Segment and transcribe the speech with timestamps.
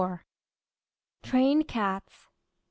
[1.21, 2.27] TRAINED CATS.